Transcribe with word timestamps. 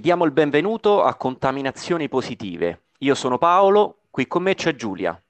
Vi 0.00 0.06
diamo 0.06 0.24
il 0.24 0.32
benvenuto 0.32 1.02
a 1.02 1.14
Contaminazioni 1.14 2.08
Positive. 2.08 2.84
Io 3.00 3.14
sono 3.14 3.36
Paolo, 3.36 4.04
qui 4.08 4.26
con 4.26 4.42
me 4.42 4.54
c'è 4.54 4.74
Giulia. 4.74 5.22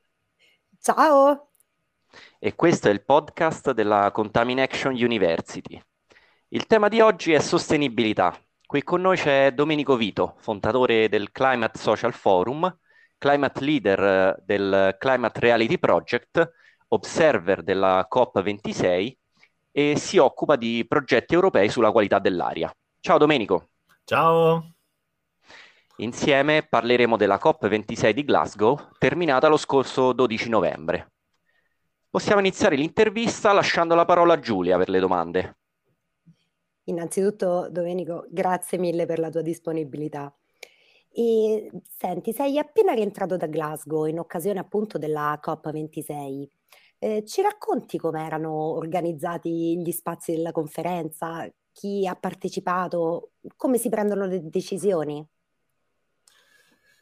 Ciao! 0.81 1.49
E 2.39 2.55
questo 2.55 2.87
è 2.87 2.93
il 2.93 3.03
podcast 3.03 3.73
della 3.73 4.13
Contamination 4.13 4.93
University. 4.93 5.83
Il 6.51 6.69
tema 6.69 6.87
di 6.87 7.01
oggi 7.01 7.33
è 7.33 7.41
sostenibilità. 7.41 8.41
Qui 8.65 8.85
con 8.85 9.01
noi 9.01 9.17
c'è 9.17 9.53
Domenico 9.55 9.97
Vito, 9.97 10.37
fondatore 10.39 11.09
del 11.09 11.33
Climate 11.33 11.77
Social 11.77 12.13
Forum, 12.13 12.73
climate 13.19 13.65
leader 13.65 14.01
eh, 14.01 14.43
del 14.45 14.95
Climate 15.01 15.41
Reality 15.41 15.79
Project, 15.79 16.49
observer 16.87 17.65
della 17.65 18.07
COP26 18.09 19.17
e 19.73 19.97
si 19.97 20.19
occupa 20.19 20.55
di 20.55 20.87
progetti 20.87 21.35
europei 21.35 21.69
sulla 21.69 21.91
qualità 21.91 22.21
dell'aria. 22.21 22.73
Ciao 23.01 23.19
Domenico. 23.19 23.70
Ciao. 24.11 24.75
Insieme 25.99 26.67
parleremo 26.69 27.17
della 27.17 27.39
COP26 27.41 28.11
di 28.11 28.25
Glasgow, 28.25 28.77
terminata 28.99 29.47
lo 29.47 29.57
scorso 29.57 30.13
12 30.13 30.49
novembre. 30.49 31.13
Possiamo 32.11 32.41
iniziare 32.41 32.75
l'intervista 32.75 33.53
lasciando 33.53 33.95
la 33.95 34.05
parola 34.05 34.33
a 34.33 34.41
Giulia 34.41 34.77
per 34.79 34.89
le 34.89 34.99
domande. 34.99 35.59
Innanzitutto, 36.87 37.69
Domenico, 37.71 38.27
grazie 38.29 38.79
mille 38.79 39.07
per 39.07 39.21
la 39.21 39.31
tua 39.31 39.43
disponibilità. 39.43 40.37
E 41.09 41.71
senti, 41.97 42.33
sei 42.33 42.59
appena 42.59 42.95
rientrato 42.95 43.37
da 43.37 43.47
Glasgow 43.47 44.07
in 44.07 44.19
occasione 44.19 44.59
appunto 44.59 44.99
della 44.99 45.39
COP26. 45.41 46.49
Eh, 46.99 47.25
ci 47.25 47.43
racconti 47.43 47.97
come 47.97 48.27
erano 48.27 48.75
organizzati 48.75 49.81
gli 49.81 49.93
spazi 49.93 50.33
della 50.33 50.51
conferenza? 50.51 51.49
Chi 51.73 52.07
ha 52.07 52.15
partecipato? 52.15 53.33
Come 53.57 53.79
si 53.79 53.89
prendono 53.89 54.27
le 54.27 54.49
decisioni? 54.49 55.27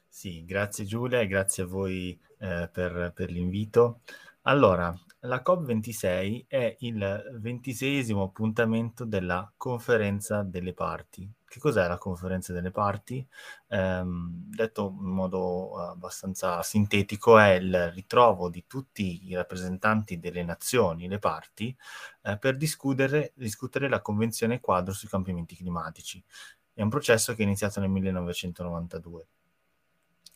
Sì, 0.08 0.44
grazie 0.44 0.84
Giulia 0.84 1.20
e 1.20 1.26
grazie 1.26 1.62
a 1.62 1.66
voi 1.66 2.18
eh, 2.38 2.68
per, 2.72 3.12
per 3.14 3.30
l'invito. 3.30 4.00
Allora, 4.42 4.94
la 5.20 5.42
COP26 5.42 6.46
è 6.48 6.76
il 6.80 7.38
ventiseiesimo 7.40 8.22
appuntamento 8.22 9.04
della 9.04 9.52
conferenza 9.56 10.42
delle 10.42 10.72
parti. 10.74 11.30
Che 11.48 11.60
cos'è 11.60 11.88
la 11.88 11.96
conferenza 11.96 12.52
delle 12.52 12.70
parti? 12.70 13.26
Ehm, 13.68 14.44
detto 14.50 14.94
in 15.00 15.06
modo 15.06 15.78
abbastanza 15.78 16.62
sintetico, 16.62 17.38
è 17.38 17.52
il 17.52 17.90
ritrovo 17.92 18.50
di 18.50 18.66
tutti 18.66 19.26
i 19.28 19.34
rappresentanti 19.34 20.18
delle 20.18 20.44
nazioni, 20.44 21.08
le 21.08 21.18
parti, 21.18 21.74
eh, 22.22 22.36
per 22.36 22.56
discutere, 22.58 23.32
discutere 23.34 23.88
la 23.88 24.02
Convenzione 24.02 24.60
quadro 24.60 24.92
sui 24.92 25.08
cambiamenti 25.08 25.56
climatici. 25.56 26.22
È 26.74 26.82
un 26.82 26.90
processo 26.90 27.34
che 27.34 27.42
è 27.42 27.44
iniziato 27.46 27.80
nel 27.80 27.88
1992. 27.88 29.26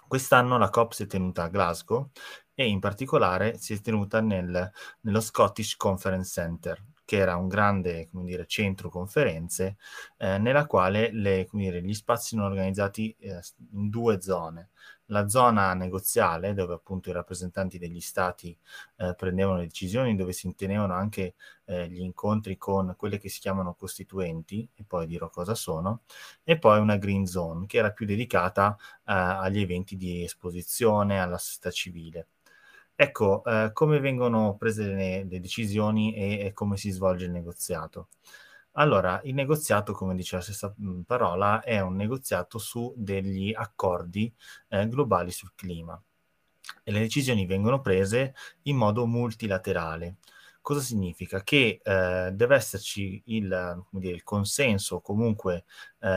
Quest'anno 0.08 0.56
la 0.58 0.70
COP 0.70 0.92
si 0.92 1.02
è 1.04 1.06
tenuta 1.06 1.44
a 1.44 1.48
Glasgow 1.48 2.10
e 2.54 2.66
in 2.66 2.80
particolare 2.80 3.58
si 3.58 3.74
è 3.74 3.80
tenuta 3.80 4.20
nel, 4.20 4.70
nello 5.00 5.20
Scottish 5.20 5.76
Conference 5.76 6.30
Center, 6.30 6.82
che 7.12 7.18
era 7.18 7.36
un 7.36 7.46
grande 7.46 8.08
dire, 8.10 8.46
centro 8.46 8.88
conferenze 8.88 9.76
eh, 10.16 10.38
nella 10.38 10.64
quale 10.64 11.12
le, 11.12 11.46
dire, 11.52 11.82
gli 11.82 11.92
spazi 11.92 12.28
sono 12.28 12.46
organizzati 12.46 13.14
eh, 13.18 13.38
in 13.72 13.90
due 13.90 14.18
zone 14.22 14.70
la 15.06 15.28
zona 15.28 15.74
negoziale, 15.74 16.54
dove 16.54 16.72
appunto 16.72 17.10
i 17.10 17.12
rappresentanti 17.12 17.76
degli 17.76 18.00
stati 18.00 18.56
eh, 18.96 19.14
prendevano 19.14 19.58
le 19.58 19.64
decisioni, 19.64 20.16
dove 20.16 20.32
si 20.32 20.54
tenevano 20.54 20.94
anche 20.94 21.34
eh, 21.66 21.86
gli 21.90 22.00
incontri 22.00 22.56
con 22.56 22.94
quelle 22.96 23.18
che 23.18 23.28
si 23.28 23.40
chiamano 23.40 23.74
costituenti, 23.74 24.66
e 24.74 24.82
poi 24.82 25.06
dirò 25.06 25.28
cosa 25.28 25.54
sono, 25.54 26.04
e 26.42 26.58
poi 26.58 26.80
una 26.80 26.96
green 26.96 27.26
zone, 27.26 27.66
che 27.66 27.76
era 27.76 27.90
più 27.90 28.06
dedicata 28.06 28.74
eh, 28.80 29.12
agli 29.12 29.60
eventi 29.60 29.98
di 29.98 30.24
esposizione, 30.24 31.20
alla 31.20 31.36
società 31.36 31.70
civile. 31.70 32.28
Ecco, 32.94 33.42
eh, 33.44 33.70
come 33.72 33.98
vengono 34.00 34.56
prese 34.56 34.84
le, 34.86 35.24
le 35.24 35.40
decisioni 35.40 36.14
e, 36.14 36.46
e 36.46 36.52
come 36.52 36.76
si 36.76 36.90
svolge 36.90 37.24
il 37.24 37.30
negoziato. 37.32 38.08
Allora, 38.72 39.20
il 39.24 39.34
negoziato, 39.34 39.92
come 39.92 40.14
dice 40.14 40.36
la 40.36 40.42
stessa 40.42 40.72
mhmm, 40.76 41.02
parola, 41.02 41.60
è 41.62 41.80
un 41.80 41.94
negoziato 41.96 42.58
su 42.58 42.94
degli 42.96 43.52
accordi 43.54 44.32
eh, 44.68 44.88
globali 44.88 45.30
sul 45.30 45.52
clima 45.54 46.00
e 46.82 46.90
le 46.92 47.00
decisioni 47.00 47.46
vengono 47.46 47.80
prese 47.80 48.34
in 48.62 48.76
modo 48.76 49.06
multilaterale. 49.06 50.16
Cosa 50.60 50.80
significa? 50.80 51.42
Che 51.42 51.80
eh, 51.82 52.30
deve 52.32 52.54
esserci 52.54 53.20
il, 53.26 53.84
dire, 53.90 54.14
il, 54.14 54.22
consenso 54.22 55.00
comunque 55.00 55.64
eh, 55.98 56.08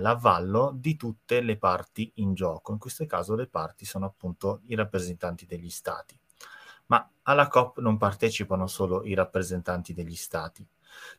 l'avvallo 0.00 0.72
di 0.74 0.96
tutte 0.96 1.40
le 1.40 1.56
parti 1.56 2.10
in 2.16 2.34
gioco. 2.34 2.72
In 2.72 2.78
questo 2.78 3.06
caso 3.06 3.36
le 3.36 3.46
parti 3.46 3.84
sono 3.84 4.06
appunto 4.06 4.62
i 4.66 4.74
rappresentanti 4.74 5.46
degli 5.46 5.70
stati. 5.70 6.18
Ma 6.86 7.10
alla 7.22 7.48
COP 7.48 7.78
non 7.78 7.96
partecipano 7.96 8.66
solo 8.66 9.04
i 9.04 9.14
rappresentanti 9.14 9.94
degli 9.94 10.16
stati 10.16 10.66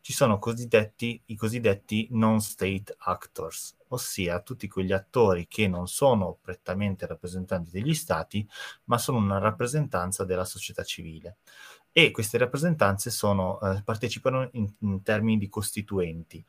ci 0.01 0.13
sono 0.13 0.39
cosiddetti, 0.39 1.21
i 1.25 1.35
cosiddetti 1.35 2.07
non-state 2.11 2.95
actors, 2.99 3.75
ossia 3.89 4.41
tutti 4.41 4.67
quegli 4.67 4.91
attori 4.91 5.47
che 5.47 5.67
non 5.67 5.87
sono 5.87 6.37
prettamente 6.41 7.05
rappresentanti 7.05 7.71
degli 7.71 7.93
stati, 7.93 8.47
ma 8.85 8.97
sono 8.97 9.17
una 9.17 9.37
rappresentanza 9.37 10.23
della 10.23 10.45
società 10.45 10.83
civile. 10.83 11.37
E 11.91 12.11
queste 12.11 12.37
rappresentanze 12.37 13.11
sono, 13.11 13.59
eh, 13.61 13.83
partecipano 13.83 14.49
in, 14.53 14.71
in 14.79 15.03
termini 15.03 15.37
di 15.37 15.47
costituenti 15.47 16.43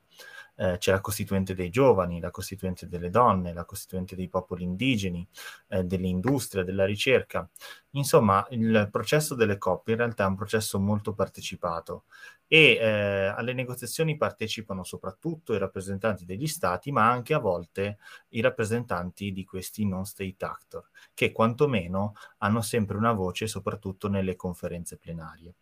eh, 0.57 0.77
c'è 0.79 0.93
la 0.93 1.01
costituente 1.01 1.55
dei 1.55 1.71
giovani, 1.71 2.21
la 2.21 2.31
costituente 2.31 2.89
delle 2.89 3.11
donne, 3.11 3.53
la 3.53 3.65
costituente 3.65 4.15
dei 4.15 4.29
popoli 4.29 4.65
indigeni, 4.65 5.27
eh, 5.69 5.85
dell'industria, 5.85 6.65
della 6.65 6.85
ricerca. 6.85 7.49
Insomma, 7.91 8.47
il 8.51 8.89
processo 8.91 9.35
delle 9.35 9.59
coppie 9.59 9.95
in 9.95 10.01
realtà 10.01 10.25
è 10.25 10.29
un 10.29 10.37
processo 10.37 10.79
molto 10.81 11.15
partecipato 11.15 12.05
e 12.47 12.77
eh, 12.81 13.27
alle 13.27 13.53
negoziazioni 13.53 14.17
partecipano 14.17 14.85
soprattutto 14.85 15.55
i 15.55 15.59
rappresentanti 15.59 16.25
degli 16.25 16.47
stati, 16.47 16.93
ma 16.93 17.11
anche 17.11 17.35
a 17.35 17.39
volte 17.39 17.99
i 18.31 18.41
rappresentanti 18.41 19.33
di 19.33 19.45
questi 19.45 19.87
non 19.87 20.05
state 20.05 20.45
actor, 20.45 20.89
che 21.15 21.33
quantomeno 21.33 22.15
hanno 22.39 22.61
sempre 22.63 22.97
una 22.97 23.13
voce 23.13 23.47
soprattutto 23.47 24.09
nelle 24.09 24.37
conferenze 24.37 24.99
plenarie. 24.99 25.55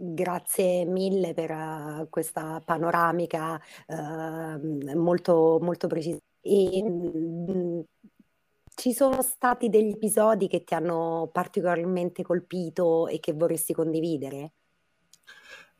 Grazie 0.00 0.84
mille 0.84 1.34
per 1.34 1.50
uh, 1.50 2.08
questa 2.08 2.62
panoramica 2.64 3.60
uh, 3.86 4.96
molto, 4.96 5.58
molto 5.60 5.88
precisa. 5.88 6.18
E, 6.40 6.82
mh, 6.82 7.52
mm, 7.52 7.80
ci 8.76 8.92
sono 8.92 9.22
stati 9.22 9.68
degli 9.68 9.90
episodi 9.90 10.46
che 10.46 10.62
ti 10.62 10.74
hanno 10.74 11.28
particolarmente 11.32 12.22
colpito 12.22 13.08
e 13.08 13.18
che 13.18 13.32
vorresti 13.32 13.72
condividere? 13.72 14.52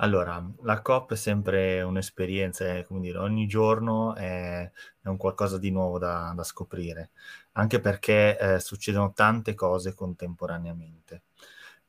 Allora, 0.00 0.44
la 0.62 0.82
COP 0.82 1.12
è 1.12 1.16
sempre 1.16 1.82
un'esperienza, 1.82 2.64
è, 2.66 2.84
come 2.84 3.00
dire, 3.00 3.18
ogni 3.18 3.46
giorno 3.46 4.16
è, 4.16 4.68
è 5.00 5.08
un 5.08 5.16
qualcosa 5.16 5.58
di 5.58 5.70
nuovo 5.70 5.98
da, 5.98 6.32
da 6.34 6.42
scoprire, 6.42 7.10
anche 7.52 7.80
perché 7.80 8.36
eh, 8.36 8.58
succedono 8.58 9.12
tante 9.12 9.54
cose 9.54 9.94
contemporaneamente. 9.94 11.22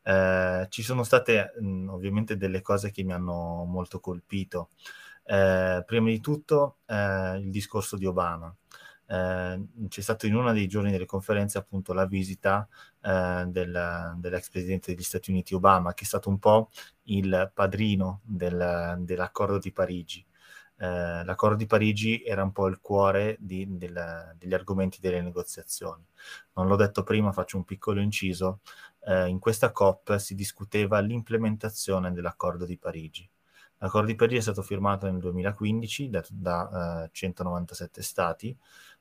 Eh, 0.10 0.66
ci 0.70 0.82
sono 0.82 1.04
state 1.04 1.54
mh, 1.60 1.68
mm, 1.68 1.90
ovviamente 1.90 2.36
delle 2.36 2.62
cose 2.64 2.90
che 2.90 3.04
mi 3.04 3.14
hanno 3.14 3.64
molto 3.66 4.00
colpito. 4.00 4.72
Eh, 5.24 5.84
prima 5.86 6.10
di 6.10 6.20
tutto 6.20 6.78
eh, 6.88 7.38
il 7.38 7.52
discorso 7.52 7.96
di 7.96 8.08
Obama. 8.08 8.54
Eh, 9.06 9.66
c'è 9.88 10.02
stato 10.02 10.26
in 10.26 10.36
uno 10.36 10.52
dei 10.52 10.68
giorni 10.68 10.92
delle 10.92 11.06
conferenze 11.06 11.60
appunto 11.60 11.94
la 11.94 12.06
visita 12.08 12.68
eh, 13.02 13.46
del, 13.48 14.16
dell'ex 14.18 14.50
presidente 14.50 14.94
degli 14.94 15.04
Stati 15.04 15.30
Uniti 15.30 15.54
Obama, 15.54 15.94
che 15.94 16.04
è 16.06 16.08
stato 16.08 16.30
un 16.30 16.40
po' 16.40 16.70
il 17.04 17.52
padrino 17.54 18.22
del, 18.24 18.98
dell'accordo 19.02 19.60
di 19.60 19.72
Parigi. 19.72 20.26
Eh, 20.82 21.26
l'accordo 21.26 21.58
di 21.58 21.66
Parigi 21.66 22.24
era 22.24 22.42
un 22.42 22.54
po' 22.54 22.68
il 22.68 22.80
cuore 22.80 23.36
di, 23.40 23.68
del, 23.78 24.34
degli 24.38 24.54
argomenti 24.54 25.00
delle 25.02 25.22
negoziazioni. 25.22 26.04
Non 26.54 26.68
l'ho 26.68 26.78
detto 26.78 27.04
prima, 27.04 27.34
faccio 27.34 27.58
un 27.58 27.66
piccolo 27.66 28.00
inciso. 28.00 28.62
Eh, 29.06 29.28
in 29.28 29.40
questa 29.40 29.72
COP 29.72 30.18
si 30.18 30.36
discuteva 30.36 31.00
l'implementazione 31.00 32.12
dell'accordo 32.12 32.66
di 32.66 32.78
Parigi. 32.78 33.30
L'accordo 33.80 34.08
di 34.08 34.16
Parigi 34.16 34.38
è 34.38 34.42
stato 34.42 34.62
firmato 34.62 35.06
nel 35.10 35.20
2015 35.20 36.10
da, 36.10 36.24
da 36.30 37.04
eh, 37.06 37.10
197 37.12 38.02
stati 38.02 38.58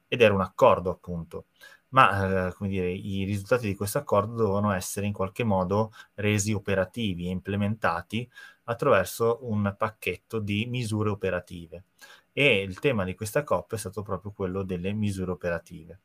ed 0.06 0.22
era 0.22 0.34
un 0.34 0.40
accordo 0.40 0.90
appunto, 0.90 1.46
ma 1.90 2.48
eh, 2.48 2.54
dire, 2.60 2.90
i 2.90 3.24
risultati 3.24 3.66
di 3.66 3.74
questo 3.74 3.98
accordo 3.98 4.34
dovevano 4.34 4.72
essere 4.72 5.06
in 5.06 5.12
qualche 5.12 5.44
modo 5.44 5.92
resi 6.14 6.52
operativi 6.52 7.26
e 7.26 7.30
implementati 7.30 8.28
attraverso 8.64 9.38
un 9.42 9.74
pacchetto 9.76 10.38
di 10.38 10.66
misure 10.66 11.10
operative. 11.10 11.84
E 12.32 12.62
il 12.62 12.78
tema 12.78 13.04
di 13.04 13.14
questa 13.14 13.42
COP 13.42 13.74
è 13.74 13.78
stato 13.78 14.02
proprio 14.02 14.32
quello 14.32 14.62
delle 14.62 14.92
misure 14.92 15.32
operative. 15.32 16.00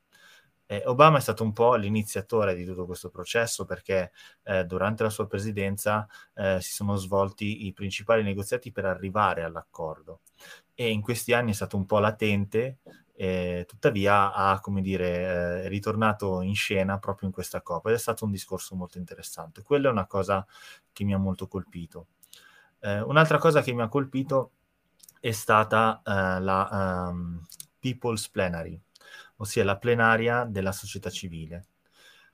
Eh, 0.65 0.83
Obama 0.85 1.17
è 1.17 1.21
stato 1.21 1.43
un 1.43 1.53
po' 1.53 1.75
l'iniziatore 1.75 2.55
di 2.55 2.65
tutto 2.65 2.85
questo 2.85 3.09
processo 3.09 3.65
perché 3.65 4.11
eh, 4.43 4.63
durante 4.65 5.03
la 5.03 5.09
sua 5.09 5.27
presidenza 5.27 6.07
eh, 6.33 6.59
si 6.61 6.71
sono 6.71 6.95
svolti 6.95 7.65
i 7.65 7.73
principali 7.73 8.23
negoziati 8.23 8.71
per 8.71 8.85
arrivare 8.85 9.43
all'accordo 9.43 10.21
e 10.73 10.89
in 10.89 11.01
questi 11.01 11.33
anni 11.33 11.51
è 11.51 11.53
stato 11.53 11.77
un 11.77 11.85
po' 11.85 11.99
latente, 11.99 12.79
tuttavia 13.65 14.33
ha, 14.33 14.59
come 14.59 14.81
dire, 14.81 15.63
eh, 15.65 15.67
ritornato 15.67 16.41
in 16.41 16.55
scena 16.55 16.97
proprio 16.97 17.27
in 17.27 17.33
questa 17.33 17.61
Coppa 17.61 17.89
ed 17.89 17.95
è 17.95 17.99
stato 17.99 18.25
un 18.25 18.31
discorso 18.31 18.75
molto 18.75 18.97
interessante. 18.97 19.61
Quella 19.61 19.89
è 19.89 19.91
una 19.91 20.07
cosa 20.07 20.45
che 20.91 21.03
mi 21.03 21.13
ha 21.13 21.17
molto 21.17 21.47
colpito. 21.47 22.07
Eh, 22.79 23.01
un'altra 23.01 23.37
cosa 23.37 23.61
che 23.61 23.71
mi 23.71 23.81
ha 23.81 23.87
colpito 23.87 24.51
è 25.19 25.31
stata 25.31 26.01
eh, 26.03 26.41
la 26.41 27.07
um, 27.11 27.41
People's 27.79 28.27
Plenary, 28.29 28.77
ossia 29.37 29.63
la 29.63 29.77
plenaria 29.77 30.45
della 30.45 30.71
società 30.71 31.09
civile. 31.09 31.67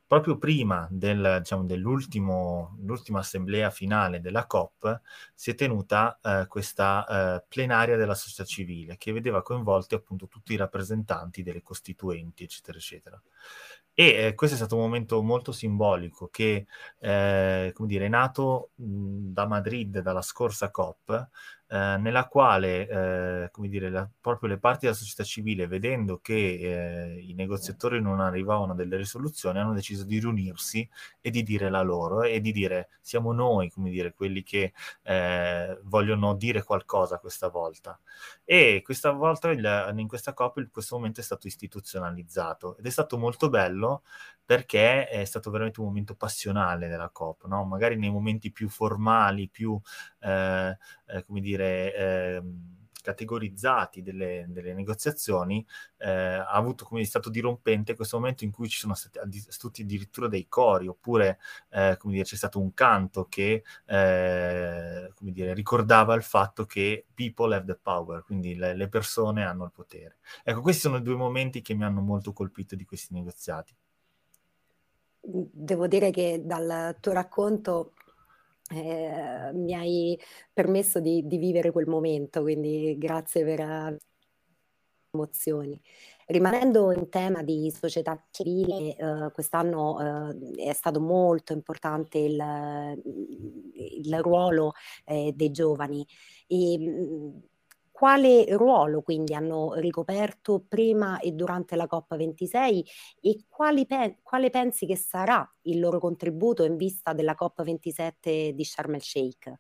Proprio 0.10 0.40
prima 0.40 0.88
del, 0.90 1.38
diciamo, 1.38 1.66
dell'ultima 1.66 3.20
assemblea 3.20 3.70
finale 3.70 4.22
della 4.22 4.48
COP 4.48 5.02
si 5.36 5.52
è 5.52 5.56
tenuta 5.56 6.18
eh, 6.24 6.48
questa 6.48 7.06
eh, 7.38 7.44
plenaria 7.48 7.96
della 7.96 8.16
società 8.16 8.44
civile 8.44 8.98
che 8.98 9.12
vedeva 9.12 9.44
coinvolti 9.44 9.94
appunto 9.94 10.28
tutti 10.28 10.54
i 10.54 10.56
rappresentanti 10.56 11.44
delle 11.44 11.62
costituenti, 11.62 12.44
eccetera, 12.44 12.80
eccetera. 12.80 13.22
E 13.94 14.28
eh, 14.28 14.34
questo 14.34 14.56
è 14.56 14.60
stato 14.60 14.78
un 14.78 14.82
momento 14.82 15.22
molto 15.22 15.52
simbolico 15.52 16.30
che, 16.30 16.66
eh, 17.00 17.72
come 17.76 17.88
dire, 17.88 18.06
è 18.06 18.10
nato 18.10 18.72
mh, 18.76 19.34
da 19.34 19.46
Madrid, 19.46 20.00
dalla 20.00 20.22
scorsa 20.22 20.72
COP, 20.72 21.30
eh, 21.72 21.98
nella 22.00 22.28
quale, 22.28 22.88
eh, 22.88 23.50
come 23.52 23.68
dire, 23.70 23.90
la, 23.92 24.10
proprio 24.20 24.50
le 24.50 24.58
parti 24.58 24.86
della 24.86 24.98
società 24.98 25.24
civile, 25.24 25.68
vedendo 25.68 26.20
che 26.20 26.34
eh, 26.34 27.20
i 27.20 27.34
negoziatori 27.36 28.02
non 28.02 28.20
arrivavano 28.20 28.72
a 28.72 28.76
delle 28.76 28.98
risoluzioni, 28.98 29.60
hanno 29.60 29.74
deciso 29.74 30.04
di 30.04 30.20
riunirsi 30.20 30.90
e 31.22 31.30
di 31.30 31.44
dire 31.44 31.70
la 31.70 31.82
loro 31.82 32.24
e 32.24 32.42
di 32.42 32.52
dire 32.52 32.90
siamo 33.02 33.34
noi, 33.34 33.70
come 33.70 33.92
dire, 33.92 34.14
quelli 34.14 34.42
che 34.42 34.74
eh, 35.04 35.80
vogliono 35.84 36.34
dire 36.34 36.64
qualcosa 36.64 37.20
questa 37.20 37.50
volta. 37.50 38.00
E 38.44 38.82
questa 38.84 39.12
volta 39.12 39.50
il, 39.52 39.94
in 39.96 40.08
questa 40.08 40.34
COP 40.34 40.70
questo 40.72 40.96
momento 40.96 41.20
è 41.22 41.24
stato 41.24 41.46
istituzionalizzato 41.46 42.78
ed 42.78 42.86
è 42.86 42.90
stato 42.90 43.18
molto 43.18 43.50
bello 43.50 44.02
perché 44.50 45.08
è 45.08 45.26
stato 45.26 45.52
veramente 45.52 45.80
un 45.80 45.86
momento 45.86 46.16
passionale 46.16 46.88
della 46.88 47.12
COP, 47.12 47.46
no? 47.46 47.66
magari 47.66 47.98
nei 47.98 48.10
momenti 48.10 48.52
più 48.52 48.68
formali, 48.68 49.48
più, 49.48 49.80
eh, 50.22 50.76
come 51.28 51.40
dire, 51.40 51.59
eh, 51.66 52.44
categorizzati 53.02 54.02
delle, 54.02 54.46
delle 54.50 54.74
negoziazioni, 54.74 55.66
eh, 55.98 56.10
ha 56.10 56.52
avuto 56.52 56.86
come 56.86 57.04
stato 57.06 57.30
dirompente 57.30 57.96
questo 57.96 58.18
momento 58.18 58.44
in 58.44 58.52
cui 58.52 58.68
ci 58.70 58.80
sono 58.80 58.94
stati, 58.94 59.40
stati 59.48 59.82
addirittura 59.82 60.28
dei 60.28 60.48
cori, 60.48 60.88
oppure 60.88 61.40
eh, 61.70 61.98
dire, 62.04 62.24
c'è 62.24 62.36
stato 62.36 62.60
un 62.60 62.74
canto 62.74 63.26
che 63.26 63.64
eh, 63.86 65.12
come 65.16 65.32
dire, 65.32 65.54
ricordava 65.54 66.14
il 66.16 66.24
fatto 66.24 66.66
che 66.66 67.06
people 67.14 67.56
have 67.56 67.66
the 67.66 67.80
power, 67.82 68.24
quindi 68.24 68.56
le, 68.56 68.76
le 68.76 68.88
persone 68.90 69.44
hanno 69.44 69.66
il 69.66 69.72
potere. 69.72 70.18
Ecco, 70.44 70.62
questi 70.62 70.82
sono 70.82 70.98
i 70.98 71.02
due 71.02 71.16
momenti 71.16 71.62
che 71.62 71.74
mi 71.74 71.84
hanno 71.84 72.02
molto 72.02 72.34
colpito 72.34 72.76
di 72.76 72.86
questi 72.86 73.14
negoziati 73.14 73.76
devo 75.22 75.88
dire 75.88 76.12
che 76.12 76.42
dal 76.44 76.96
tuo 77.00 77.12
racconto 77.12 77.94
eh, 78.70 79.52
mi 79.54 79.74
hai 79.74 80.20
permesso 80.54 81.00
di, 81.00 81.26
di, 81.26 81.38
vivere 81.38 81.72
quel 81.72 81.88
momento, 81.88 82.42
quindi 82.42 82.98
grazie 82.98 83.44
per 83.44 83.60
le 83.60 83.98
emozioni. 85.12 85.80
Rimanendo 86.28 86.92
in 86.92 87.10
tema 87.10 87.42
di 87.42 87.72
società 87.72 88.24
civile, 88.30 88.96
eh, 88.96 89.32
quest'anno 89.34 90.32
eh, 90.32 90.70
è 90.70 90.74
stato 90.74 91.00
molto 91.00 91.54
importante 91.54 92.20
il, 92.20 93.02
il 93.74 94.20
ruolo 94.22 94.74
eh, 95.06 95.34
dei 95.36 95.52
giovani. 95.52 96.06
E, 96.48 96.78
quale 98.00 98.46
ruolo 98.56 99.02
quindi 99.02 99.34
hanno 99.34 99.74
ricoperto 99.74 100.64
prima 100.66 101.20
e 101.20 101.34
durante 101.34 101.76
la 101.76 101.86
COP26 101.86 102.86
e 103.20 103.44
pe- 103.86 104.20
quale 104.24 104.50
pensi 104.50 104.86
che 104.86 104.96
sarà 104.96 105.46
il 105.64 105.82
loro 105.82 106.00
contributo 106.00 106.64
in 106.64 106.78
vista 106.78 107.12
della 107.12 107.36
COP27 107.38 108.54
di 108.54 108.64
Sharm 108.64 108.94
el 108.94 109.02
Sheikh? 109.02 109.54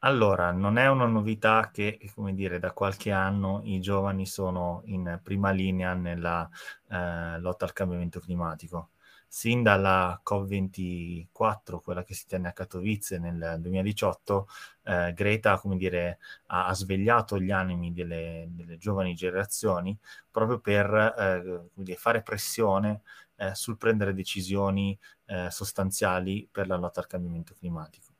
Allora, 0.00 0.52
non 0.52 0.76
è 0.76 0.88
una 0.88 1.06
novità 1.06 1.70
che, 1.72 1.98
come 2.14 2.34
dire, 2.34 2.60
da 2.60 2.70
qualche 2.70 3.10
anno 3.10 3.62
i 3.64 3.80
giovani 3.80 4.24
sono 4.24 4.82
in 4.84 5.18
prima 5.24 5.50
linea 5.50 5.92
nella 5.94 6.48
eh, 6.88 7.40
lotta 7.40 7.64
al 7.64 7.72
cambiamento 7.72 8.20
climatico 8.20 8.90
sin 9.28 9.62
dalla 9.62 10.20
COP24, 10.24 11.80
quella 11.82 12.04
che 12.04 12.14
si 12.14 12.26
tenne 12.26 12.48
a 12.48 12.52
Katowice 12.52 13.18
nel 13.18 13.56
2018, 13.58 14.48
eh, 14.84 15.12
Greta 15.14 15.60
dire, 15.64 16.18
ha, 16.46 16.66
ha, 16.66 16.74
svegliato 16.74 17.38
gli 17.38 17.50
animi 17.50 17.92
delle, 17.92 18.46
delle 18.50 18.78
giovani 18.78 19.14
generazioni 19.14 19.96
proprio 20.30 20.58
per 20.60 21.70
eh, 21.76 21.96
fare 21.96 22.22
pressione 22.22 23.02
eh, 23.36 23.54
sul 23.54 23.76
prendere 23.76 24.14
decisioni 24.14 24.98
eh, 25.26 25.50
sostanziali 25.50 26.48
per 26.50 26.66
la 26.66 26.76
lotta 26.76 27.00
al 27.00 27.06
cambiamento 27.06 27.54
climatico. 27.54 28.14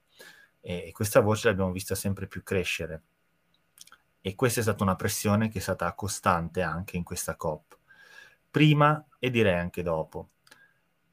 E, 0.60 0.88
e 0.88 0.92
questa 0.92 1.20
voce 1.20 1.48
l'abbiamo 1.48 1.72
vista 1.72 1.94
sempre 1.94 2.26
più 2.26 2.42
crescere. 2.42 3.02
E 4.20 4.34
questa 4.34 4.60
è 4.60 4.62
stata 4.64 4.82
una 4.82 4.96
pressione 4.96 5.48
che 5.48 5.58
è 5.58 5.62
stata 5.62 5.92
costante 5.94 6.60
anche 6.60 6.96
in 6.96 7.04
questa 7.04 7.36
COP, 7.36 7.78
prima 8.50 9.06
e 9.20 9.30
direi 9.30 9.58
anche 9.58 9.82
dopo 9.82 10.30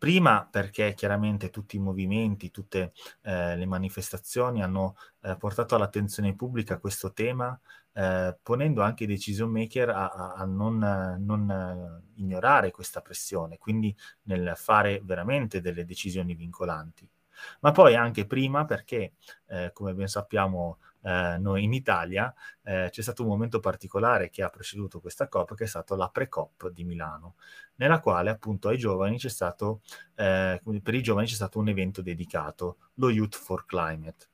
Prima 0.03 0.45
perché 0.51 0.93
chiaramente 0.95 1.49
tutti 1.49 1.77
i 1.77 1.79
movimenti, 1.79 2.51
tutte 2.51 2.91
eh, 3.21 3.55
le 3.55 3.65
manifestazioni 3.65 4.61
hanno 4.61 4.97
eh, 5.21 5.37
portato 5.37 5.75
all'attenzione 5.75 6.35
pubblica 6.35 6.77
questo 6.77 7.13
tema, 7.13 7.57
eh, 7.93 8.37
ponendo 8.43 8.81
anche 8.81 9.05
i 9.05 9.07
decision 9.07 9.49
maker 9.49 9.87
a, 9.91 10.09
a, 10.09 10.33
a 10.33 10.43
non, 10.43 10.77
non 11.21 12.03
ignorare 12.15 12.69
questa 12.71 12.99
pressione, 12.99 13.57
quindi 13.57 13.95
nel 14.23 14.51
fare 14.57 14.99
veramente 15.05 15.61
delle 15.61 15.85
decisioni 15.85 16.35
vincolanti. 16.35 17.07
Ma 17.61 17.71
poi 17.71 17.95
anche 17.95 18.25
prima 18.25 18.65
perché, 18.65 19.13
eh, 19.47 19.69
come 19.71 19.93
ben 19.93 20.07
sappiamo, 20.07 20.79
eh, 21.03 21.37
noi 21.37 21.63
in 21.63 21.73
Italia, 21.73 22.33
eh, 22.63 22.87
c'è 22.89 23.01
stato 23.01 23.23
un 23.23 23.29
momento 23.29 23.59
particolare 23.59 24.29
che 24.29 24.41
ha 24.43 24.49
preceduto 24.49 24.99
questa 24.99 25.27
COP, 25.27 25.55
che 25.55 25.65
è 25.65 25.67
stato 25.67 25.95
la 25.95 26.09
pre-COP 26.09 26.69
di 26.69 26.83
Milano, 26.83 27.35
nella 27.75 27.99
quale 27.99 28.29
appunto 28.29 28.69
ai 28.69 28.77
giovani 28.77 29.17
c'è 29.17 29.29
stato, 29.29 29.81
eh, 30.15 30.61
per 30.81 30.93
i 30.93 31.01
giovani 31.01 31.27
c'è 31.27 31.33
stato 31.35 31.59
un 31.59 31.67
evento 31.67 32.01
dedicato, 32.01 32.77
lo 32.95 33.09
Youth 33.09 33.35
for 33.35 33.65
Climate. 33.65 34.27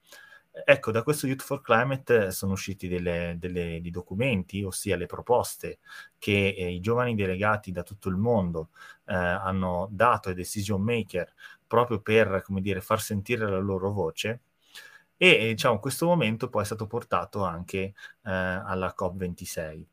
Ecco, 0.65 0.91
da 0.91 1.03
questo 1.03 1.27
Youth 1.27 1.41
for 1.41 1.61
Climate 1.61 2.31
sono 2.31 2.53
usciti 2.53 2.87
delle, 2.87 3.35
delle, 3.39 3.79
dei 3.81 3.91
documenti, 3.91 4.63
ossia 4.63 4.97
le 4.97 5.05
proposte 5.05 5.79
che 6.17 6.55
eh, 6.57 6.71
i 6.71 6.79
giovani 6.81 7.15
delegati 7.15 7.71
da 7.71 7.83
tutto 7.83 8.09
il 8.09 8.17
mondo 8.17 8.69
eh, 9.05 9.13
hanno 9.15 9.87
dato 9.91 10.29
ai 10.29 10.35
decision 10.35 10.81
maker 10.81 11.33
proprio 11.65 12.01
per, 12.01 12.41
come 12.43 12.61
dire, 12.61 12.81
far 12.81 12.99
sentire 12.99 13.47
la 13.49 13.59
loro 13.59 13.91
voce 13.91 14.41
e 15.21 15.47
diciamo, 15.49 15.79
questo 15.79 16.05
momento 16.05 16.47
poi 16.47 16.61
è 16.61 16.65
stato 16.65 16.87
portato 16.87 17.43
anche 17.43 17.77
eh, 17.77 17.93
alla 18.23 18.95
COP26. 18.97 19.83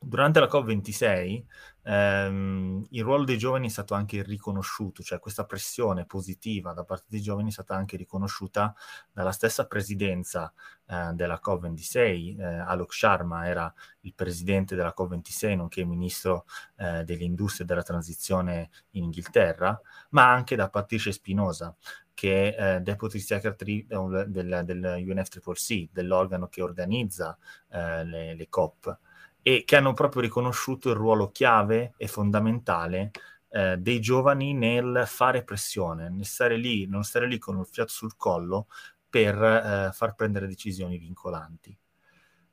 Durante 0.00 0.40
la 0.40 0.46
COP26 0.46 1.44
ehm, 1.82 2.86
il 2.90 3.02
ruolo 3.02 3.24
dei 3.24 3.36
giovani 3.36 3.66
è 3.66 3.70
stato 3.70 3.92
anche 3.92 4.22
riconosciuto, 4.22 5.02
cioè 5.02 5.18
questa 5.18 5.44
pressione 5.44 6.06
positiva 6.06 6.72
da 6.72 6.84
parte 6.84 7.04
dei 7.08 7.20
giovani 7.20 7.48
è 7.48 7.52
stata 7.52 7.74
anche 7.74 7.98
riconosciuta 7.98 8.74
dalla 9.12 9.32
stessa 9.32 9.66
presidenza 9.66 10.50
eh, 10.86 11.10
della 11.12 11.38
COP26. 11.44 12.38
Eh, 12.38 12.44
Alok 12.44 12.94
Sharma 12.94 13.46
era 13.46 13.72
il 14.00 14.14
presidente 14.14 14.74
della 14.74 14.94
COP26, 14.96 15.54
nonché 15.54 15.84
ministro 15.84 16.46
eh, 16.76 17.04
delle 17.04 17.24
industrie 17.24 17.64
e 17.64 17.68
della 17.68 17.82
transizione 17.82 18.70
in 18.92 19.04
Inghilterra, 19.04 19.78
ma 20.10 20.30
anche 20.30 20.56
da 20.56 20.70
Patricia 20.70 21.12
Spinosa, 21.12 21.74
che 22.16 22.54
è 22.54 22.76
eh, 22.76 22.80
Deputy 22.80 23.18
Secretary 23.18 23.86
del, 23.86 24.24
del, 24.28 24.62
del 24.64 25.04
UNFCCC, 25.06 25.90
dell'organo 25.92 26.48
che 26.48 26.62
organizza 26.62 27.36
eh, 27.70 28.04
le, 28.04 28.34
le, 28.34 28.48
COP, 28.48 28.98
e 29.42 29.64
che 29.66 29.76
hanno 29.76 29.92
proprio 29.92 30.22
riconosciuto 30.22 30.88
il 30.88 30.96
ruolo 30.96 31.30
chiave 31.30 31.92
e 31.98 32.08
fondamentale 32.08 33.10
eh, 33.50 33.76
dei 33.76 34.00
giovani 34.00 34.54
nel 34.54 35.04
fare 35.06 35.44
pressione, 35.44 36.08
nel 36.08 36.24
stare 36.24 36.56
lì, 36.56 36.86
non 36.86 37.04
stare 37.04 37.28
lì 37.28 37.36
con 37.36 37.58
il 37.58 37.66
fiato 37.66 37.92
sul 37.92 38.16
collo 38.16 38.68
per 39.10 39.34
eh, 39.42 39.90
far 39.92 40.14
prendere 40.14 40.46
decisioni 40.46 40.96
vincolanti. 40.96 41.78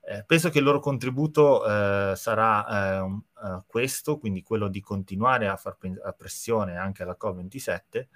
Eh, 0.06 0.26
penso 0.26 0.50
che 0.50 0.58
il 0.58 0.66
loro 0.66 0.82
contributo 0.82 1.66
eh, 1.66 2.14
sarà 2.18 3.06
uh, 3.06 3.64
questo, 3.66 4.18
quindi 4.18 4.44
quello 4.44 4.68
di 4.68 4.82
continuare 4.82 5.48
a 5.48 5.56
far 5.56 5.78
pre- 5.78 6.02
a 6.04 6.12
pressione 6.12 6.76
anche 6.76 7.04
alla 7.04 7.16
COP27, 7.18 8.08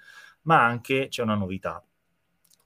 ma 0.48 0.64
anche 0.64 1.08
c'è 1.08 1.20
una 1.22 1.34
novità, 1.34 1.84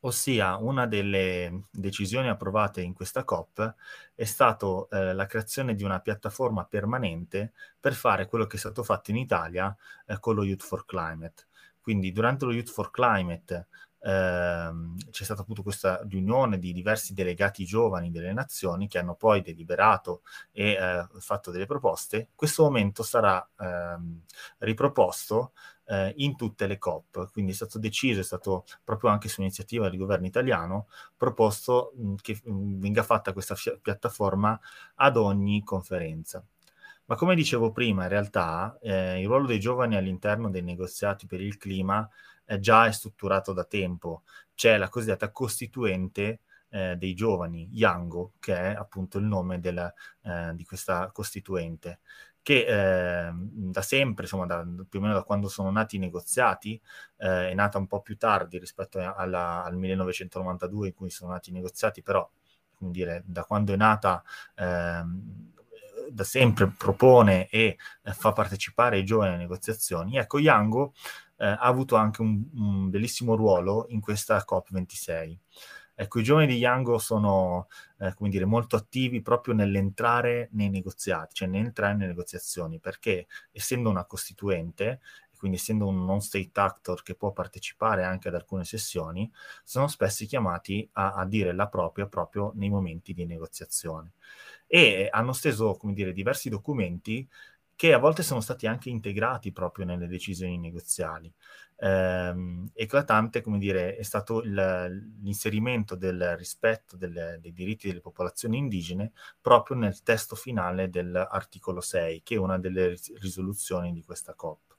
ossia 0.05 0.57
una 0.57 0.87
delle 0.87 1.65
decisioni 1.73 2.29
approvate 2.29 2.81
in 2.81 2.93
questa 2.93 3.25
COP 3.25 3.75
è 4.15 4.25
stata 4.25 4.87
eh, 4.89 5.13
la 5.13 5.27
creazione 5.27 5.75
di 5.75 5.83
una 5.83 5.99
piattaforma 5.99 6.65
permanente 6.65 7.53
per 7.81 7.95
fare 7.95 8.27
quello 8.29 8.47
che 8.47 8.55
è 8.55 8.61
stato 8.61 8.85
fatto 8.85 9.11
in 9.11 9.17
Italia 9.17 9.77
eh, 10.07 10.21
con 10.21 10.37
lo 10.37 10.45
Youth 10.45 10.63
for 10.63 10.85
Climate. 10.85 11.47
Quindi 11.81 12.13
durante 12.13 12.45
lo 12.45 12.53
Youth 12.53 12.71
for 12.71 12.93
Climate 12.93 13.67
ehm, 13.99 14.97
c'è 15.11 15.25
stata 15.25 15.43
appunto 15.43 15.63
questa 15.65 16.01
riunione 16.09 16.59
di 16.59 16.73
diversi 16.73 17.15
delegati 17.15 17.65
giovani 17.65 18.13
delle 18.13 18.33
nazioni 18.33 18.87
che 18.87 18.99
hanno 18.99 19.17
poi 19.17 19.43
deliberato 19.43 20.23
e 20.53 20.73
eh, 20.73 21.07
fatto 21.19 21.51
delle 21.51 21.67
proposte. 21.67 22.29
Questo 22.37 22.63
momento 22.63 23.03
sarà 23.03 23.45
ehm, 23.59 24.21
riproposto 24.59 25.53
eh, 25.93 26.15
in 26.17 26.37
tutte 26.37 26.67
le 26.67 26.79
COP, 26.79 27.31
quindi 27.33 27.53
è 27.53 27.55
stato 27.55 27.79
deciso, 27.79 28.21
è 28.21 28.23
stato 28.25 28.65
proprio 28.83 29.11
anche 29.11 29.29
su 29.29 29.41
iniziativa 29.43 29.89
del 29.91 29.99
governo 29.99 30.27
italiano, 30.27 30.89
proposto 31.17 31.93
mh, 31.97 32.15
che 32.23 32.41
mh, 32.43 32.79
venga 32.81 33.03
fatta 33.03 33.33
questa 33.33 33.55
fi- 33.55 33.79
piattaforma 33.81 34.59
ad 34.97 35.17
ogni 35.17 35.63
conferenza. 35.63 36.43
Ma 37.07 37.17
come 37.17 37.35
dicevo 37.35 37.73
prima, 37.73 38.05
in 38.05 38.09
realtà 38.09 38.79
eh, 38.81 39.21
il 39.21 39.27
ruolo 39.27 39.47
dei 39.47 39.61
giovani 39.61 39.97
all'interno 39.97 40.51
dei 40.51 40.63
negoziati 40.63 41.27
per 41.27 41.41
il 41.41 41.57
clima 41.59 42.09
eh, 42.47 42.59
già 42.59 42.87
è 42.87 42.93
strutturato 42.93 43.53
da 43.53 43.65
tempo. 43.65 44.23
C'è 44.55 44.79
la 44.79 44.89
cosiddetta 44.89 45.31
costituente 45.31 46.41
eh, 46.71 46.97
dei 46.97 47.15
giovani, 47.15 47.69
Yango, 47.73 48.33
che 48.41 48.55
è 48.57 48.75
appunto 48.75 49.19
il 49.19 49.25
nome 49.25 49.61
della, 49.61 49.93
eh, 50.23 50.53
di 50.55 50.65
questa 50.65 51.11
costituente, 51.13 52.01
che 52.43 52.67
eh, 52.67 53.33
da 53.35 53.83
sempre, 53.83 54.25
insomma, 54.25 54.47
da, 54.47 54.65
più 54.89 54.99
o 54.99 55.03
meno 55.03 55.15
da 55.15 55.23
quando 55.23 55.49
sono 55.49 55.71
nati 55.71 55.97
i 55.97 55.99
negoziati, 55.99 56.81
eh, 57.19 57.51
è 57.51 57.55
nata 57.55 57.79
un 57.79 57.87
po' 57.87 58.01
più 58.01 58.17
tardi 58.17 58.59
rispetto 58.59 58.99
alla, 58.99 59.63
al 59.65 59.77
1992 59.77 60.89
in 60.89 60.95
cui 60.95 61.11
sono 61.11 61.33
nati 61.33 61.51
i 61.51 61.53
negoziati, 61.53 62.03
però, 62.03 62.29
come 62.75 62.91
dire, 62.91 63.23
da 63.27 63.45
quando 63.45 63.73
è 63.73 63.77
nata... 63.77 64.23
Ehm, 64.57 65.51
da 66.11 66.25
sempre 66.25 66.67
propone 66.77 67.47
e 67.49 67.77
eh, 68.03 68.13
fa 68.13 68.33
partecipare 68.33 68.99
i 68.99 69.05
giovani 69.05 69.31
alle 69.31 69.43
negoziazioni. 69.43 70.17
Ecco, 70.17 70.39
Yango 70.39 70.95
eh, 71.37 71.47
ha 71.47 71.59
avuto 71.59 71.97
anche 71.97 72.23
un, 72.23 72.45
un, 72.55 72.91
bellissimo 72.91 73.35
ruolo 73.35 73.87
in 73.89 74.01
questa 74.01 74.45
COP26. 74.49 75.37
Ecco, 75.95 76.19
i 76.21 76.23
giovani 76.23 76.47
di 76.47 76.57
Yango 76.57 76.99
sono, 76.99 77.69
eh, 77.99 78.15
come 78.15 78.31
dire, 78.31 78.45
molto 78.45 78.77
attivi 78.77 79.21
proprio 79.23 79.55
nell'entrare 79.55 80.49
nei 80.53 80.71
negoziati, 80.71 81.35
cioè 81.35 81.49
nell'entrare 81.49 81.95
nelle 81.95 82.09
negoziazioni, 82.09 82.79
perché 82.81 83.27
essendo 83.53 83.91
una 83.91 84.05
costituente, 84.05 85.01
quindi 85.37 85.59
essendo 85.59 85.87
un 85.89 86.05
non-state 86.05 86.51
actor 86.61 87.03
che 87.03 87.15
può 87.17 87.33
partecipare 87.33 88.05
anche 88.05 88.29
ad 88.29 88.35
alcune 88.35 88.65
sessioni, 88.65 89.31
sono 89.65 89.89
spesso 89.89 90.25
chiamati 90.25 90.89
a, 90.93 91.15
a 91.15 91.27
dire 91.27 91.53
la 91.53 91.67
propria 91.69 92.07
proprio 92.07 92.53
nei 92.55 92.71
momenti 92.71 93.13
di 93.13 93.27
negoziazione. 93.27 94.13
E 94.67 95.09
hanno 95.11 95.33
steso, 95.33 95.75
come 95.75 95.93
dire, 95.93 96.13
diversi 96.13 96.49
documenti 96.49 97.29
che 97.83 97.93
a 97.93 97.99
volte 97.99 98.23
sono 98.23 98.41
stati 98.41 98.69
anche 98.69 98.91
integrati 98.91 99.51
proprio 99.51 99.85
nelle 99.85 100.07
decisioni 100.07 100.57
negoziali. 100.57 101.35
Eh, 101.75 102.35
eclatante, 102.75 103.41
come 103.41 103.59
dire, 103.59 103.97
è 103.97 104.05
stato 104.05 104.41
il, 104.41 105.11
l'inserimento 105.21 105.97
del 105.97 106.37
rispetto 106.37 106.97
del, 106.97 107.39
dei 107.41 107.53
diritti 107.53 107.89
delle 107.89 108.01
popolazioni 108.01 108.57
indigene 108.57 109.11
proprio 109.41 109.77
nel 109.77 110.01
testo 110.05 110.37
finale 110.37 110.91
dell'articolo 110.91 111.81
6, 111.81 112.23
che 112.23 112.37
è 112.37 112.39
una 112.39 112.57
delle 112.57 112.97
risoluzioni 113.19 113.93
di 113.93 114.05
questa 114.05 114.35
COP. 114.35 114.77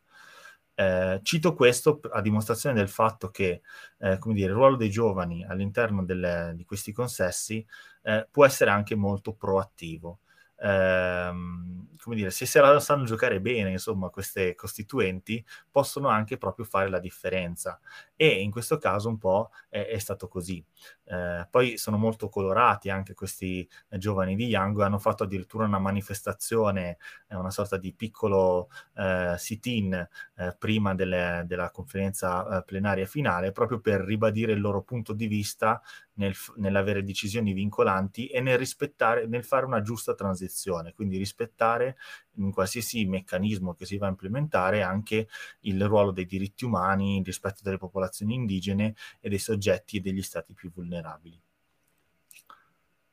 Eh, 0.74 1.19
cito 1.24 1.55
questo 1.55 2.00
a 2.10 2.22
dimostrazione 2.22 2.74
del 2.74 2.88
fatto 2.88 3.31
che 3.31 3.63
eh, 3.98 4.17
dire, 4.27 4.48
il 4.48 4.55
ruolo 4.55 4.77
dei 4.77 4.89
giovani 4.89 5.43
all'interno 5.43 6.05
delle, 6.05 6.53
di 6.55 6.63
questi 6.63 6.93
consessi 6.93 7.67
eh, 8.03 8.25
può 8.31 8.45
essere 8.45 8.69
anche 8.72 8.95
molto 8.95 9.33
proattivo 9.33 10.19
ehm, 10.57 11.88
come 12.01 12.15
dire, 12.15 12.31
se 12.31 12.60
la 12.60 12.79
sanno 12.79 13.05
giocare 13.05 13.39
bene, 13.39 13.72
insomma, 13.72 14.10
queste 14.10 14.55
costituenti 14.55 15.43
possono 15.72 16.07
anche 16.10 16.38
proprio 16.38 16.65
fare 16.65 16.89
la 16.89 17.00
differenza. 17.00 17.79
E 18.15 18.41
in 18.41 18.51
questo 18.51 18.77
caso 18.77 19.10
un 19.10 19.17
po' 19.17 19.51
è, 19.69 19.86
è 19.88 19.98
stato 20.00 20.27
così. 20.27 20.63
Eh, 21.05 21.48
poi 21.50 21.77
sono 21.77 21.98
molto 21.98 22.29
colorati 22.29 22.89
anche 22.89 23.13
questi 23.13 23.67
eh, 23.89 23.98
giovani 23.98 24.36
di 24.36 24.45
Young, 24.48 24.79
hanno 24.79 25.00
fatto 25.00 25.24
addirittura 25.24 25.65
una 25.65 25.79
manifestazione, 25.79 26.98
eh, 27.27 27.36
una 27.36 27.51
sorta 27.51 27.77
di 27.77 27.93
piccolo 27.93 28.69
eh, 28.95 29.36
sit-in 29.38 29.93
eh, 29.93 30.55
prima 30.57 30.95
delle, 30.95 31.43
della 31.45 31.72
conferenza 31.72 32.60
eh, 32.60 32.63
plenaria 32.63 33.05
finale, 33.05 33.51
proprio 33.51 33.79
per 33.79 34.01
ribadire 34.01 34.53
il 34.53 34.62
loro 34.62 34.81
punto 34.83 35.13
di 35.13 35.27
vista 35.27 35.81
nel, 36.15 36.33
nell'avere 36.57 37.03
decisioni 37.03 37.53
vincolanti 37.53 38.27
e 38.27 38.39
nel 38.41 38.57
rispettare, 38.57 39.27
nel 39.27 39.43
fare 39.43 39.65
una 39.65 39.81
giusta 39.81 40.13
transizione, 40.13 40.93
quindi 40.93 41.17
rispettare 41.17 41.98
in 42.36 42.52
qualsiasi 42.52 43.06
meccanismo 43.06 43.74
che 43.74 43.86
si 43.86 43.98
va 43.98 44.08
a 44.08 44.10
implementare 44.10 44.82
anche 44.82 45.28
il 45.62 45.86
ruolo 45.86 46.12
dei 46.12 46.25
diritti 46.25 46.66
umani, 46.66 47.22
rispetto 47.24 47.62
delle 47.63 47.78
popolazioni 47.78 48.36
indigene 48.36 48.96
e 49.20 49.30
dei 49.30 49.40
soggetti 49.40 49.98
e 49.98 50.02
degli 50.02 50.22
stati 50.22 50.54
più 50.54 50.72
vulnerabili. 50.72 51.40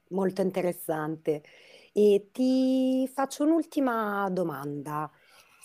Molto 0.08 0.42
interessante. 0.42 1.42
E 1.92 2.28
ti 2.32 3.08
faccio 3.12 3.44
un'ultima 3.44 4.28
domanda. 4.30 5.10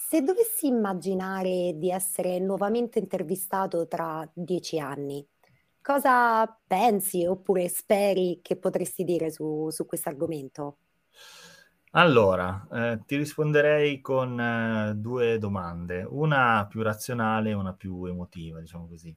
Se 0.07 0.21
dovessi 0.21 0.67
immaginare 0.67 1.73
di 1.75 1.89
essere 1.89 2.39
nuovamente 2.39 2.99
intervistato 2.99 3.87
tra 3.87 4.29
dieci 4.33 4.79
anni, 4.79 5.25
Cosa 5.85 6.47
pensi 6.65 7.27
oppure 7.27 7.69
speri 7.69 8.39
che 8.41 8.57
potresti 8.57 9.03
dire 9.03 9.29
su, 9.29 9.69
su 9.69 9.85
questo 9.85 10.09
argomento? 10.09 10.77
Allora, 11.97 12.67
eh, 12.73 12.99
ti 13.05 13.15
risponderei 13.15 14.01
con 14.01 14.37
eh, 14.37 14.93
due 14.95 15.37
domande, 15.37 16.05
una 16.07 16.67
più 16.69 16.81
razionale 16.81 17.51
e 17.51 17.53
una 17.53 17.73
più 17.73 18.03
emotiva, 18.03 18.59
diciamo 18.59 18.85
così. 18.85 19.15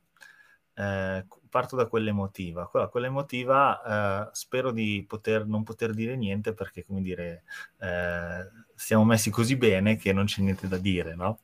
Eh, 0.75 1.27
parto 1.51 1.75
da 1.75 1.87
quella 1.87 2.11
emotiva. 2.11 2.69
Quella, 2.69 2.87
quella 2.87 3.09
emotiva 3.09 4.29
eh, 4.29 4.31
spero 4.33 4.71
di 4.71 5.05
poter, 5.09 5.45
non 5.45 5.65
poter 5.65 5.93
dire 5.93 6.15
niente 6.15 6.55
perché, 6.55 6.85
come 6.85 7.01
dire, 7.01 7.43
eh, 7.81 8.49
siamo 8.77 9.05
messi 9.05 9.31
così 9.31 9.57
bene 9.57 9.97
che 9.97 10.13
non 10.13 10.27
c'è 10.27 10.41
niente 10.41 10.69
da 10.69 10.77
dire, 10.77 11.17
no? 11.17 11.41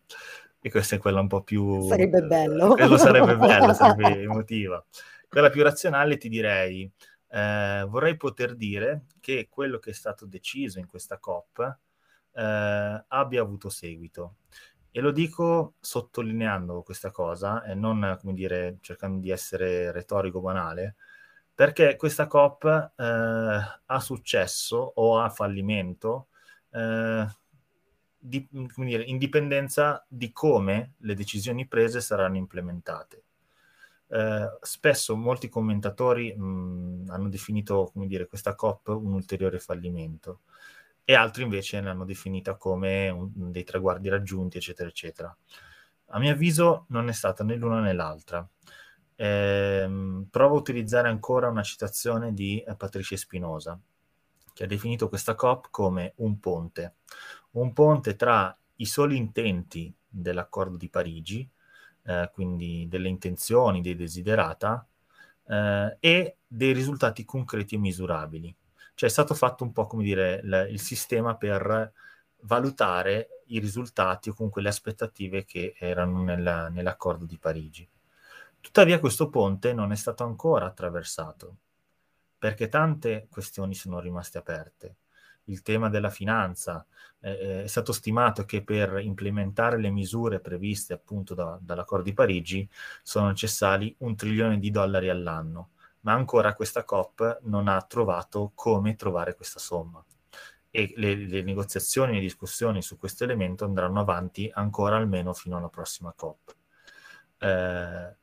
E 0.61 0.71
questa 0.71 0.95
è 0.95 0.99
quella 1.01 1.19
un 1.19 1.27
po' 1.27 1.43
più... 1.43 1.83
Sarebbe 1.89 2.23
bello. 2.23 2.75
quello 2.75 2.97
sarebbe 2.97 3.37
bello, 3.37 3.73
sarebbe 3.73 4.23
emotiva. 4.23 4.83
Quella 5.29 5.51
più 5.51 5.65
razionale 5.65 6.17
ti 6.17 6.29
direi, 6.29 6.89
eh, 7.35 7.85
vorrei 7.89 8.17
poter 8.17 8.55
dire 8.55 9.07
che 9.19 9.49
quello 9.51 9.81
che 9.81 9.91
è 9.91 9.93
stato 9.93 10.25
deciso 10.25 10.79
in 10.79 10.87
questa 10.87 11.19
COP 11.19 11.79
eh, 12.33 13.05
abbia 13.09 13.43
avuto 13.43 13.69
seguito. 13.69 14.37
E 14.93 15.01
lo 15.01 15.11
dico 15.11 15.75
sottolineando 15.81 16.83
questa 16.83 17.11
cosa 17.11 17.65
e 17.65 17.75
non, 17.75 18.17
come 18.21 18.35
dire, 18.35 18.79
cercando 18.81 19.19
di 19.19 19.31
essere 19.31 19.91
retorico 19.91 20.41
banale, 20.41 20.95
perché 21.53 21.97
questa 21.97 22.29
COP 22.29 22.93
eh, 22.97 23.03
ha 23.85 24.01
successo 24.01 24.93
o 24.95 25.19
ha 25.19 25.29
fallimento 25.29 26.29
eh, 26.71 27.27
di, 28.17 28.49
dire, 28.77 29.03
in 29.03 29.19
dipendenza 29.19 30.05
di 30.09 30.31
come 30.31 30.95
le 30.99 31.15
decisioni 31.15 31.67
prese 31.67 32.01
saranno 32.01 32.37
implementate. 32.37 33.23
Eh, 34.09 34.59
spesso 34.61 35.17
molti 35.17 35.49
commentatori 35.49 36.35
mh, 36.35 37.07
hanno 37.09 37.29
definito 37.29 37.91
dire, 37.95 38.27
questa 38.27 38.55
COP 38.55 38.89
un 38.89 39.13
ulteriore 39.13 39.59
fallimento 39.59 40.41
e 41.05 41.15
altri 41.15 41.43
invece 41.43 41.81
l'hanno 41.81 42.05
definita 42.05 42.57
come 42.57 43.09
un, 43.11 43.31
dei 43.51 43.65
traguardi 43.65 44.09
raggiunti, 44.09 44.57
eccetera, 44.57 44.89
eccetera. 44.89 45.37
A 46.09 46.19
mio 46.19 46.33
avviso 46.33 46.87
non 46.89 47.09
è 47.09 47.13
stata 47.13 47.45
né 47.45 47.57
l'una 47.57 47.81
né 47.81 47.93
l'altra. 47.93 48.47
Eh, 49.17 50.25
provo 50.31 50.57
a 50.57 50.59
utilizzare 50.59 51.09
ancora 51.09 51.49
una 51.49 51.63
citazione 51.63 52.33
di 52.33 52.61
eh, 52.61 52.75
Patricia 52.75 53.17
Spinosa, 53.17 53.79
che 54.53 54.65
ha 54.65 54.67
definito 54.67 55.09
questa 55.09 55.35
COP 55.35 55.69
come 55.71 56.15
un 56.17 56.39
ponte, 56.41 56.95
un 57.53 57.73
ponte 57.73 58.17
tra 58.17 58.57
i 58.77 58.87
soli 58.87 59.17
intenti 59.17 59.95
dell'accordo 60.09 60.77
di 60.77 60.89
Parigi, 60.89 61.49
eh, 62.05 62.31
quindi 62.33 62.87
delle 62.89 63.09
intenzioni, 63.09 63.81
dei 63.81 63.97
desiderata, 63.97 64.87
eh, 65.47 65.97
e 66.01 66.37
dei 66.47 66.73
risultati 66.73 67.25
concreti 67.25 67.75
e 67.75 67.79
misurabili. 67.79 68.55
Cioè 68.95 69.09
è 69.09 69.13
stato 69.13 69.35
fatto 69.35 69.65
un 69.65 69.73
po' 69.73 69.87
come 69.87 70.05
dire 70.05 70.43
l- 70.43 70.69
il 70.71 70.81
sistema 70.81 71.37
per 71.37 71.93
valutare 72.43 73.43
i 73.47 73.59
risultati 73.59 74.29
o 74.29 74.35
comunque 74.35 74.63
le 74.63 74.69
aspettative 74.69 75.45
che 75.45 75.75
erano 75.79 76.23
nel, 76.23 76.69
nell'accordo 76.73 77.25
di 77.25 77.39
Parigi. 77.39 77.89
Tuttavia 78.61 78.99
questo 78.99 79.29
ponte 79.29 79.73
non 79.75 79.93
è 79.93 79.97
stato 79.97 80.25
ancora 80.25 80.67
attraversato 80.67 81.57
perché 82.39 82.69
tante 82.69 83.27
questioni 83.31 83.75
sono 83.75 84.01
rimaste 84.01 84.39
aperte 84.39 84.97
il 85.45 85.63
tema 85.63 85.89
della 85.89 86.11
finanza. 86.11 86.87
Eh, 87.21 87.65
è 87.65 87.67
stato 87.67 87.93
stimato 87.93 88.45
che 88.45 88.63
per 88.63 88.99
implementare 89.03 89.79
le 89.79 89.91
misure 89.91 90.41
previste 90.41 90.93
appunto 90.93 91.35
da, 91.35 91.59
dall'accordo 91.61 92.05
di 92.05 92.13
Parigi 92.15 92.69
sono 93.03 93.29
necessari 93.29 93.95
un 93.99 94.17
trilione 94.17 94.59
di 94.59 94.71
dollari 94.71 95.09
all'anno. 95.09 95.71
ma 96.05 96.13
ancora 96.13 96.55
questa 96.55 96.85
COP 96.85 97.41
non 97.45 97.67
ha 97.69 97.81
trovato 97.83 98.53
come 98.55 98.95
trovare 98.95 99.35
questa 99.35 99.59
somma 99.59 100.05
e 100.71 100.93
le, 100.97 101.15
le 101.15 101.43
negoziazioni 101.43 102.13
e 102.13 102.15
le 102.17 102.21
discussioni 102.23 102.83
su 102.83 102.99
questo 102.99 103.23
elemento 103.25 103.65
andranno 103.65 104.01
avanti 104.01 104.51
ancora 104.53 104.97
almeno 104.97 105.33
fino 105.33 105.57
alla 105.57 105.69
prossima 105.69 106.13
COP. 106.13 106.57
Eh, 107.39 108.17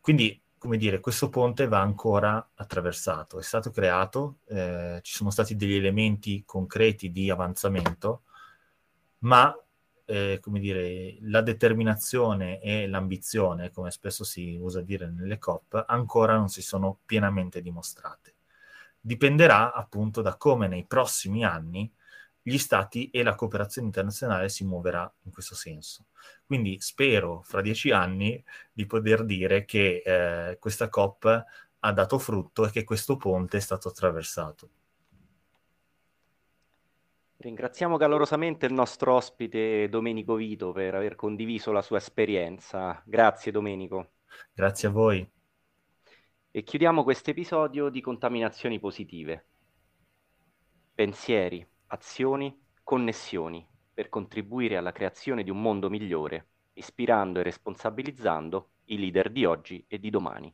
quindi, 0.00 0.41
come 0.62 0.76
dire, 0.76 1.00
questo 1.00 1.28
ponte 1.28 1.66
va 1.66 1.80
ancora 1.80 2.50
attraversato, 2.54 3.40
è 3.40 3.42
stato 3.42 3.72
creato, 3.72 4.36
eh, 4.46 5.00
ci 5.02 5.12
sono 5.12 5.30
stati 5.30 5.56
degli 5.56 5.74
elementi 5.74 6.44
concreti 6.46 7.10
di 7.10 7.30
avanzamento, 7.30 8.22
ma 9.24 9.52
eh, 10.04 10.38
come 10.40 10.60
dire, 10.60 11.16
la 11.22 11.40
determinazione 11.40 12.60
e 12.60 12.86
l'ambizione, 12.86 13.72
come 13.72 13.90
spesso 13.90 14.22
si 14.22 14.56
usa 14.56 14.82
dire 14.82 15.10
nelle 15.10 15.40
COP, 15.40 15.84
ancora 15.84 16.36
non 16.36 16.48
si 16.48 16.62
sono 16.62 16.96
pienamente 17.04 17.60
dimostrate. 17.60 18.34
Dipenderà 19.00 19.72
appunto 19.72 20.22
da 20.22 20.36
come 20.36 20.68
nei 20.68 20.84
prossimi 20.84 21.44
anni 21.44 21.92
gli 22.42 22.58
stati 22.58 23.08
e 23.10 23.22
la 23.22 23.34
cooperazione 23.34 23.86
internazionale 23.86 24.48
si 24.48 24.64
muoverà 24.64 25.10
in 25.22 25.30
questo 25.32 25.54
senso. 25.54 26.06
Quindi 26.44 26.80
spero 26.80 27.42
fra 27.42 27.60
dieci 27.60 27.90
anni 27.90 28.42
di 28.72 28.84
poter 28.86 29.24
dire 29.24 29.64
che 29.64 30.02
eh, 30.04 30.58
questa 30.58 30.88
COP 30.88 31.44
ha 31.84 31.92
dato 31.92 32.18
frutto 32.18 32.66
e 32.66 32.70
che 32.70 32.84
questo 32.84 33.16
ponte 33.16 33.56
è 33.56 33.60
stato 33.60 33.88
attraversato. 33.88 34.70
Ringraziamo 37.36 37.96
calorosamente 37.96 38.66
il 38.66 38.72
nostro 38.72 39.14
ospite 39.14 39.88
Domenico 39.88 40.36
Vito 40.36 40.70
per 40.70 40.94
aver 40.94 41.16
condiviso 41.16 41.72
la 41.72 41.82
sua 41.82 41.96
esperienza. 41.96 43.02
Grazie 43.04 43.50
Domenico. 43.50 44.12
Grazie 44.54 44.88
a 44.88 44.90
voi. 44.92 45.28
E 46.52 46.62
chiudiamo 46.62 47.02
questo 47.02 47.30
episodio 47.30 47.88
di 47.88 48.00
contaminazioni 48.00 48.78
positive. 48.78 49.44
Pensieri, 50.94 51.66
azioni, 51.92 52.58
connessioni 52.82 53.66
per 53.92 54.08
contribuire 54.08 54.78
alla 54.78 54.92
creazione 54.92 55.42
di 55.42 55.50
un 55.50 55.60
mondo 55.60 55.90
migliore, 55.90 56.46
ispirando 56.74 57.40
e 57.40 57.42
responsabilizzando 57.42 58.70
i 58.86 58.98
leader 58.98 59.30
di 59.30 59.44
oggi 59.44 59.84
e 59.86 59.98
di 59.98 60.08
domani. 60.08 60.52